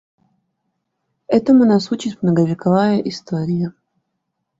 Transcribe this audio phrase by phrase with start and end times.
[1.27, 3.71] Этому нас учит многовековая история.